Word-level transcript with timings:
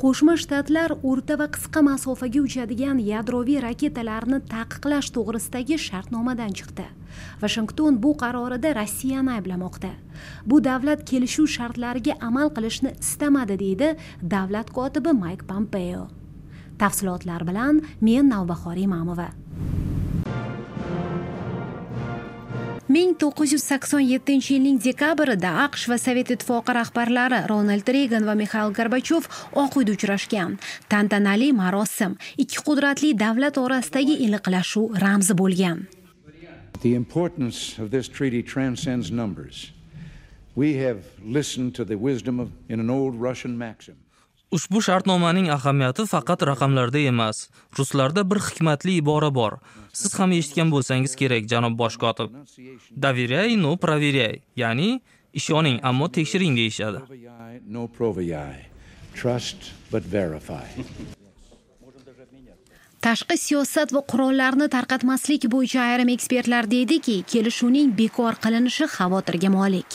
qo'shma 0.00 0.32
shtatlar 0.40 0.94
o'rta 1.04 1.34
va 1.36 1.46
qisqa 1.54 1.80
masofaga 1.84 2.40
uchadigan 2.40 3.00
yadroviy 3.04 3.58
raketalarni 3.60 4.38
taqiqlash 4.52 5.10
to'g'risidagi 5.16 5.76
shartnomadan 5.86 6.54
chiqdi. 6.60 6.86
Vashington 7.42 7.98
bu 8.04 8.14
qarorida 8.22 8.72
rossiyani 8.78 9.34
ayblamoqda. 9.34 9.90
Bu 10.48 10.62
davlat 10.68 11.04
kelishuv 11.10 11.50
shartlariga 11.56 12.16
amal 12.30 12.48
qilishni 12.56 12.94
istamadi 13.04 13.58
deydi 13.64 13.92
davlat 14.36 14.72
kotibi 14.78 15.12
mayk 15.22 15.44
pompeo. 15.50 16.08
Tafsilotlar 16.80 17.44
bilan 17.50 17.84
men 18.00 18.32
navbahor 18.32 18.80
imamova 18.86 19.28
ming 22.90 23.12
to'qqiz 23.22 23.52
yuz 23.54 23.64
sakson 23.70 24.02
yettinchi 24.02 24.56
yilning 24.56 24.78
dekabrida 24.82 25.50
aqsh 25.64 25.84
va 25.90 25.96
sovet 26.04 26.32
ittifoqi 26.34 26.74
rahbarlari 26.78 27.38
ronald 27.50 27.90
regan 27.96 28.24
va 28.28 28.34
mixail 28.40 28.72
gorbachev 28.78 29.28
oq 29.62 29.76
uyda 29.80 29.94
uchrashgan 29.96 30.56
tantanali 30.94 31.52
marosim 31.60 32.16
ikki 32.44 32.64
qudratli 32.68 33.10
davlat 33.24 33.62
orasidagi 33.64 34.16
iliqlashuv 34.26 34.98
ramzi 35.04 35.38
bo'lgan 35.42 35.86
The 36.82 36.94
importance 36.94 37.58
of 37.82 37.90
this 37.94 38.08
treaty 38.08 38.42
transcends 38.42 39.10
numbers. 39.10 39.56
We 40.56 40.68
have 40.84 41.00
listened 41.38 41.74
to 41.78 41.84
the 41.84 41.98
wisdom 42.08 42.40
of 42.40 42.48
in 42.68 42.80
an 42.80 42.90
old 42.90 43.14
Russian 43.28 43.54
maxim. 43.66 43.96
Ushbu 44.50 44.80
shartnomaning 44.82 45.48
ahamiyati 45.54 46.06
faqat 46.10 46.42
raqamlarda 46.48 46.98
emas. 47.10 47.48
Ruslarda 47.78 48.24
bir 48.30 48.40
hikmatli 48.46 48.96
ibora 49.00 49.30
bor. 49.34 49.52
Siz 49.92 50.18
ham 50.18 50.32
eshitgan 50.38 50.72
bo'lsangiz 50.74 51.14
kerak, 51.20 51.46
janob 51.52 51.78
bosh 51.78 51.96
kotib. 52.04 52.34
Доверяй, 52.90 53.56
но 53.56 53.76
проверяй. 53.76 54.42
Ya'ni 54.56 55.00
ishoning, 55.32 55.78
ammo 55.82 56.08
tekshiring 56.08 56.56
deyishadi. 56.56 56.98
No. 57.66 57.88
Trust 59.14 59.72
but 59.92 60.04
verify. 60.12 60.66
tashqi 63.00 63.36
siyosat 63.40 63.92
va 63.96 64.00
qurollarni 64.12 64.66
tarqatmaslik 64.74 65.46
bo'yicha 65.54 65.80
ayrim 65.90 66.10
ekspertlar 66.14 66.66
deydiki 66.74 67.14
kelishuvning 67.32 67.88
bekor 68.00 68.34
qilinishi 68.44 68.88
xavotirga 68.96 69.50
molik 69.56 69.90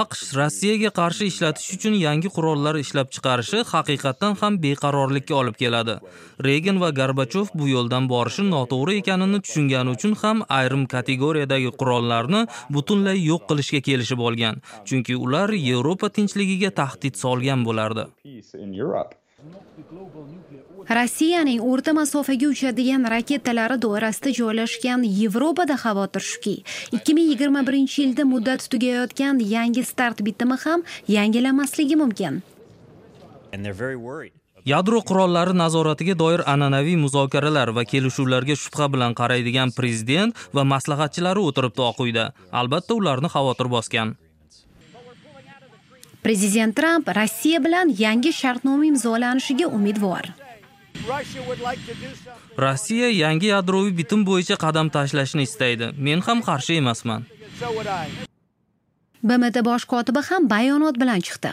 AQSh 0.00 0.24
Rossiyaga 0.38 0.90
qarshi 0.98 1.28
ishlatish 1.32 1.68
uchun 1.76 1.94
yangi 1.96 2.30
qurollar 2.36 2.74
ishlab 2.80 3.08
chiqarishi 3.16 3.60
haqiqatdan 3.72 4.34
ham 4.40 4.58
beqarorlikka 4.64 5.34
olib 5.40 5.56
keladi. 5.62 5.94
Regan 6.48 6.80
va 6.82 6.90
Gorbachov 6.98 7.46
bu 7.60 7.68
yo'ldan 7.74 8.08
borishi 8.12 8.44
noto'g'ri 8.50 8.98
ekanini 9.02 9.38
tushungani 9.46 9.94
uchun 9.96 10.12
ham 10.22 10.42
ayrim 10.58 10.82
kategoriyadagi 10.94 11.70
qurollarni 11.82 12.42
butunlay 12.76 13.18
yo'q 13.30 13.42
qilishga 13.52 13.80
kelishib 13.88 14.20
olgan, 14.30 14.60
chunki 14.88 15.14
ular 15.28 15.48
Yevropa 15.68 16.08
tinchligiga 16.18 16.70
tahdid 16.82 17.14
solgan 17.24 17.64
bo'lardi. 17.70 18.04
Rossiyaning 20.88 21.60
o'rta 21.70 21.92
masofaga 21.98 22.48
uchadigan 22.54 23.04
raketalari 23.12 23.76
doirasida 23.84 24.32
joylashgan 24.38 25.04
yevropada 25.20 25.76
xavotir 25.84 26.24
shuki 26.30 26.54
2021 26.96 28.00
yilda 28.00 28.24
muddati 28.32 28.68
tugayotgan 28.72 29.40
yangi 29.54 29.84
start 29.92 30.24
bitimi 30.26 30.56
ham 30.64 30.82
yangilanmasligi 31.16 31.96
mumkin. 32.02 32.42
Yadro 34.72 34.98
qurollari 35.08 35.54
nazoratiga 35.62 36.14
doir 36.22 36.40
an'anaviy 36.52 36.96
muzokaralar 37.04 37.70
va 37.76 37.84
kelishuvlarga 37.92 38.56
shubha 38.62 38.88
bilan 38.94 39.14
qaraydigan 39.20 39.70
prezident 39.78 40.34
va 40.56 40.64
maslahatchilari 40.72 41.40
o'tiribdi 41.48 41.84
Oq 41.90 42.00
uyda. 42.06 42.32
Albatta 42.60 42.94
ularni 43.00 43.30
xavotir 43.36 43.70
bosgan. 43.76 44.16
Prezident 46.28 46.76
tramp 46.76 47.08
rossiya 47.16 47.58
bilan 47.64 47.88
yangi 47.98 48.30
shartnoma 48.38 48.84
imzolanishiga 48.86 49.66
umidvor 49.76 50.24
Rossiya 52.64 53.08
yangi 53.22 53.48
yadroviy 53.54 53.94
bitim 54.00 54.26
bo'yicha 54.28 54.56
qadam 54.64 54.90
tashlashni 54.96 55.42
istaydi. 55.48 55.86
Men 56.06 56.20
ham 56.26 56.42
qarshi 56.48 56.76
emasman. 56.82 57.24
bmt 59.28 59.56
bosh 59.68 59.84
kotibi 59.92 60.22
ham 60.28 60.50
bayonot 60.52 61.00
bilan 61.02 61.20
chiqdi 61.28 61.52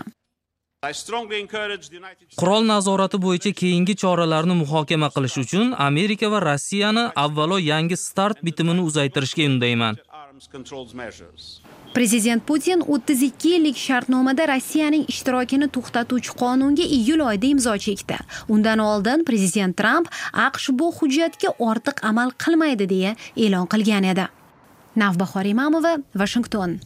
Qurol 2.39 2.63
nazorati 2.73 3.17
bo'yicha 3.25 3.51
keyingi 3.61 3.95
choralarni 4.03 4.55
muhokama 4.63 5.09
qilish 5.15 5.37
uchun 5.43 5.73
Amerika 5.89 6.31
va 6.33 6.39
Rossiyani 6.49 7.05
avvalo 7.25 7.57
yangi 7.71 7.97
start 8.07 8.37
bitimini 8.47 8.81
uzaytirishga 8.89 9.43
undayman. 9.51 9.95
Prezident 11.95 12.43
putin 12.45 12.81
32 12.81 13.47
yillik 13.47 13.77
shartnomada 13.79 14.47
rossiyaning 14.51 15.05
ishtirokini 15.11 15.67
to'xtatuvchi 15.75 16.33
qonunga 16.41 16.85
iyul 16.97 17.21
oyida 17.27 17.47
imzo 17.47 17.75
chekdi. 17.85 18.17
Undan 18.53 18.83
oldin 18.83 19.23
prezident 19.29 19.77
tramp 19.79 20.09
aqsh 20.47 20.67
bu 20.79 20.91
hujjatga 20.97 21.53
ortiq 21.69 22.03
amal 22.09 22.33
qilmaydi 22.43 22.89
deya 22.89 23.15
e'lon 23.37 23.71
qilgan 23.73 24.09
edi. 24.11 24.27
Navbahor 25.03 25.47
imamova 25.53 25.95
vashington 26.21 26.79